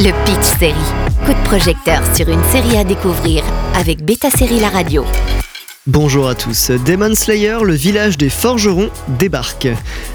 Le 0.00 0.12
Pitch 0.24 0.58
Série. 0.60 0.74
Coup 1.26 1.32
de 1.32 1.44
projecteur 1.44 2.00
sur 2.14 2.28
une 2.28 2.44
série 2.52 2.76
à 2.76 2.84
découvrir 2.84 3.42
avec 3.74 4.04
Beta 4.04 4.30
Série 4.30 4.60
La 4.60 4.68
Radio. 4.68 5.04
Bonjour 5.88 6.28
à 6.28 6.36
tous, 6.36 6.70
Demon 6.86 7.16
Slayer, 7.16 7.56
le 7.64 7.72
village 7.72 8.16
des 8.16 8.28
forgerons, 8.28 8.90
débarque. 9.18 9.66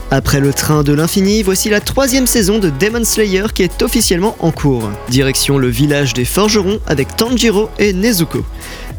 Après 0.09 0.39
le 0.39 0.53
train 0.53 0.83
de 0.83 0.93
l'infini, 0.93 1.43
voici 1.43 1.69
la 1.69 1.81
troisième 1.81 2.27
saison 2.27 2.59
de 2.59 2.69
Demon 2.69 3.03
Slayer 3.03 3.47
qui 3.53 3.63
est 3.63 3.81
officiellement 3.81 4.37
en 4.39 4.51
cours. 4.51 4.89
Direction 5.09 5.57
le 5.57 5.67
village 5.67 6.13
des 6.13 6.23
forgerons 6.23 6.79
avec 6.87 7.17
Tanjiro 7.17 7.69
et 7.77 7.91
Nezuko. 7.91 8.45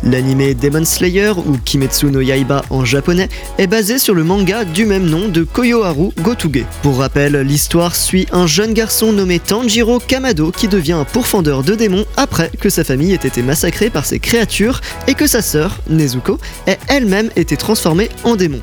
L'anime 0.07 0.53
Demon 0.53 0.85
Slayer, 0.85 1.33
ou 1.35 1.57
Kimetsu 1.65 2.07
no 2.07 2.21
Yaiba 2.21 2.63
en 2.69 2.85
japonais, 2.85 3.31
est 3.57 3.67
basé 3.67 3.99
sur 3.99 4.13
le 4.13 4.23
manga 4.23 4.65
du 4.67 4.85
même 4.85 5.07
nom 5.07 5.29
de 5.29 5.45
Koyoharu 5.45 6.11
Gotuge. 6.21 6.67
Pour 6.83 6.99
rappel, 6.99 7.37
l'histoire 7.41 7.97
suit 7.97 8.27
un 8.31 8.47
jeune 8.47 8.75
garçon 8.75 9.15
nommé 9.15 9.39
Tanjiro 9.39 10.01
Kamado 10.01 10.51
qui 10.51 10.69
devient 10.69 10.93
un 10.93 11.05
pourfendeur 11.05 11.63
de 11.63 11.75
démons 11.75 12.05
après 12.19 12.51
que 12.61 12.69
sa 12.69 12.85
famille 12.85 13.13
ait 13.13 13.15
été 13.15 13.43
massacrée 13.43 13.89
par 13.89 14.05
ces 14.05 14.19
créatures 14.19 14.83
et 15.07 15.15
que 15.15 15.27
sa 15.27 15.41
sœur, 15.41 15.81
Nezuko, 15.89 16.39
ait 16.67 16.79
elle-même 16.89 17.31
été 17.35 17.57
transformée 17.57 18.11
en 18.25 18.37
démon. 18.37 18.61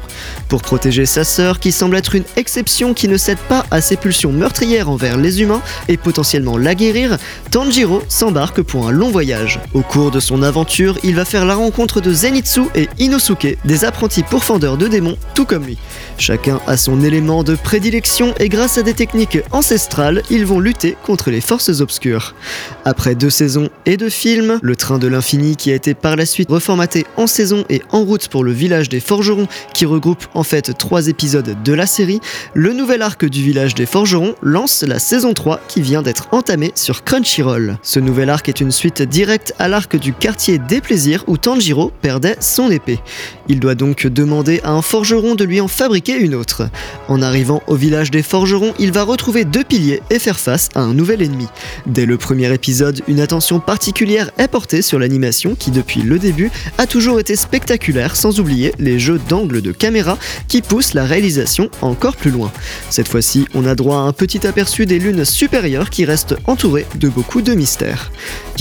Pour 0.48 0.62
protéger 0.62 1.08
sa 1.08 1.24
sœur, 1.24 1.60
qui 1.60 1.72
semble 1.72 1.96
être 1.96 2.14
une 2.14 2.26
exception 2.36 2.94
qui 2.94 3.08
ne 3.08 3.18
cède 3.18 3.40
pas 3.50 3.66
à 3.72 3.82
ses 3.82 3.98
pulsions 3.98 4.32
meurtrières 4.32 4.90
envers 4.90 5.18
les 5.18 5.42
humains 5.42 5.62
et 5.88 5.98
potentiellement 5.98 6.60
la 6.60 6.76
guérir, 6.76 7.18
Tanjiro 7.50 8.04
s'embarque 8.10 8.62
pour 8.62 8.88
un 8.88 8.92
long 8.92 9.10
voyage. 9.10 9.60
Au 9.74 9.82
cours 9.82 10.12
de 10.12 10.20
son 10.20 10.44
aventure, 10.44 11.00
il 11.04 11.16
va 11.16 11.26
faire 11.32 11.46
la 11.46 11.56
rencontre 11.56 12.02
de 12.02 12.12
Zenitsu 12.12 12.64
et 12.76 12.90
Inosuke, 13.00 13.58
des 13.64 13.86
apprentis 13.86 14.22
pourfendeurs 14.22 14.76
de 14.76 14.90
démons, 14.90 15.16
tout 15.34 15.46
comme 15.46 15.64
lui. 15.66 15.78
Chacun 16.18 16.60
a 16.68 16.76
son 16.76 17.02
élément 17.02 17.46
de 17.46 17.56
prédilection 17.56 18.34
et 18.38 18.50
grâce 18.50 18.78
à 18.78 18.82
des 18.82 18.94
techniques 18.94 19.40
ancestrales, 19.52 20.24
ils 20.30 20.46
vont 20.46 20.60
lutter 20.60 20.98
contre 21.04 21.32
les 21.32 21.40
forces 21.40 21.80
obscures. 21.80 22.36
Après 22.84 23.16
deux 23.16 23.30
saisons 23.30 23.70
et 23.86 23.96
deux 23.96 24.10
films, 24.10 24.60
Le 24.62 24.76
Train 24.76 25.00
de 25.00 25.08
l'Infini 25.08 25.56
qui 25.56 25.72
a 25.72 25.76
été 25.76 25.94
par 25.94 26.18
la 26.18 26.26
suite 26.26 26.50
reformaté 26.50 27.06
en 27.16 27.28
saison 27.28 27.64
et 27.70 27.82
en 27.92 28.04
route 28.04 28.28
pour 28.28 28.44
le 28.44 28.52
village 28.52 28.90
des 28.90 29.00
forgerons 29.00 29.48
qui 29.74 29.86
regroupe 29.86 30.26
en 30.34 30.44
fait 30.44 30.78
trois 30.78 31.08
épisodes 31.08 31.56
de 31.64 31.74
la 31.74 31.86
série, 31.86 32.20
le 32.54 32.74
nouvel 32.74 33.02
arc 33.02 33.24
du 33.24 33.42
village 33.42 33.74
des 33.74 33.86
forgerons 33.86 34.36
lance 34.42 34.84
la 34.84 35.00
saison 35.00 35.34
3 35.34 35.62
qui 35.70 35.82
vient 35.82 36.02
d'être 36.02 36.28
entamée 36.34 36.74
sur 36.76 37.06
Crunchyroll. 37.06 37.78
Ce 37.84 38.02
nouvel 38.02 38.30
arc 38.30 38.50
est 38.50 38.60
une 38.60 38.72
suite 38.72 39.02
directe 39.02 39.54
à 39.60 39.70
l'arc 39.70 39.96
du 39.96 40.12
quartier 40.12 40.58
des 40.58 40.82
plaisirs 40.82 41.11
où 41.28 41.38
Tanjiro 41.38 41.92
perdait 42.02 42.38
son 42.40 42.72
épée. 42.72 43.00
Il 43.48 43.60
doit 43.60 43.76
donc 43.76 44.08
demander 44.08 44.62
à 44.64 44.72
un 44.72 44.82
forgeron 44.82 45.36
de 45.36 45.44
lui 45.44 45.62
en 45.62 45.68
fabriquer 45.68 46.18
une 46.18 46.36
autre. 46.36 46.70
En 47.08 47.22
arrivant 47.22 47.62
au 47.68 47.76
village 47.76 48.12
des 48.12 48.24
forgerons, 48.24 48.74
il 48.80 48.92
va 48.92 49.04
retrouver 49.04 49.46
deux 49.46 49.64
piliers 49.64 50.02
et 50.10 50.20
faire 50.20 50.40
face 50.40 50.70
à 50.76 50.82
un 50.82 50.94
nouvel 50.94 51.22
ennemi. 51.22 51.48
Dès 51.86 52.06
le 52.06 52.18
premier 52.18 52.54
épisode, 52.54 53.02
une 53.08 53.20
attention 53.20 53.60
particulière 53.60 54.32
est 54.38 54.48
portée 54.48 54.82
sur 54.82 55.00
l'animation 55.00 55.56
qui 55.56 55.72
depuis 55.72 56.02
le 56.02 56.20
début 56.20 56.52
a 56.78 56.88
toujours 56.88 57.20
été 57.20 57.36
spectaculaire 57.36 58.16
sans 58.16 58.40
oublier 58.40 58.74
les 58.80 59.00
jeux 59.00 59.20
d'angle 59.30 59.62
de 59.62 59.72
caméra 59.72 60.18
qui 60.48 60.62
poussent 60.62 60.94
la 60.94 61.06
réalisation 61.06 61.70
encore 61.82 62.16
plus 62.16 62.32
loin. 62.32 62.52
Cette 62.90 63.08
fois-ci, 63.08 63.48
on 63.54 63.66
a 63.66 63.76
droit 63.76 63.98
à 63.98 64.02
un 64.02 64.14
petit 64.14 64.46
aperçu 64.48 64.86
des 64.86 65.00
lunes 65.00 65.26
supérieures 65.26 65.90
qui 65.90 66.06
restent 66.06 66.36
entourées 66.46 66.86
de 66.96 67.10
beaucoup 67.10 67.42
de 67.42 67.54
mystères. 67.54 68.12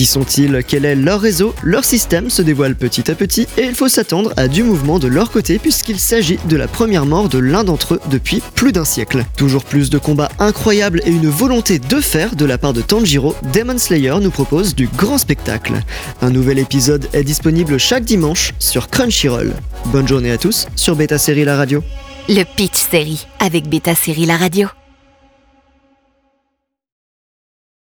Qui 0.01 0.07
sont-ils 0.07 0.65
Quel 0.67 0.87
est 0.87 0.95
leur 0.95 1.21
réseau 1.21 1.55
Leur 1.63 1.85
système 1.85 2.31
se 2.31 2.41
dévoile 2.41 2.75
petit 2.75 3.11
à 3.11 3.15
petit 3.15 3.47
et 3.59 3.65
il 3.65 3.75
faut 3.75 3.91
s'attendre 3.91 4.33
à 4.39 4.49
du 4.49 4.63
mouvement 4.63 4.99
de 4.99 5.07
leur 5.07 5.31
côté 5.31 5.59
puisqu'il 5.59 5.99
s'agit 5.99 6.39
de 6.49 6.57
la 6.57 6.69
première 6.69 7.05
mort 7.05 7.29
de 7.29 7.39
l'un 7.39 7.65
d'entre 7.65 7.97
eux 7.97 8.01
depuis 8.11 8.43
plus 8.55 8.73
d'un 8.73 8.87
siècle. 8.87 9.27
Toujours 9.37 9.63
plus 9.63 9.91
de 9.91 9.99
combats 9.99 10.31
incroyables 10.39 11.03
et 11.05 11.11
une 11.11 11.29
volonté 11.29 11.79
de 11.79 12.01
faire 12.01 12.35
de 12.35 12.47
la 12.47 12.57
part 12.57 12.73
de 12.73 12.81
Tanjiro, 12.81 13.35
Demon 13.53 13.77
Slayer 13.77 14.15
nous 14.23 14.31
propose 14.31 14.75
du 14.75 14.89
grand 14.89 15.19
spectacle. 15.19 15.75
Un 16.23 16.31
nouvel 16.31 16.59
épisode 16.59 17.07
est 17.13 17.23
disponible 17.23 17.77
chaque 17.77 18.05
dimanche 18.05 18.55
sur 18.59 18.89
Crunchyroll. 18.89 19.53
Bonne 19.93 20.09
journée 20.09 20.31
à 20.31 20.39
tous 20.39 20.67
sur 20.77 20.97
Beta 20.97 21.19
Série 21.19 21.45
La 21.45 21.59
Radio. 21.59 21.85
Le 22.27 22.45
Pitch 22.45 22.87
Série 22.91 23.27
avec 23.39 23.69
Beta 23.69 23.95
Série 23.95 24.25
La 24.25 24.39
Radio. 24.39 24.67